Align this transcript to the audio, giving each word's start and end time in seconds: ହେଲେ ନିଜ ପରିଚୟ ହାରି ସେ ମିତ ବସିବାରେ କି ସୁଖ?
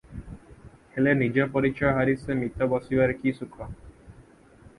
ହେଲେ 0.95 1.13
ନିଜ 1.19 1.45
ପରିଚୟ 1.57 1.91
ହାରି 1.99 2.15
ସେ 2.23 2.39
ମିତ 2.41 2.69
ବସିବାରେ 2.73 3.19
କି 3.21 3.35
ସୁଖ? 3.43 3.71